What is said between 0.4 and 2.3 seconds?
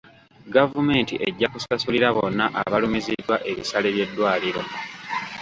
Gavumementi ejja kusasulira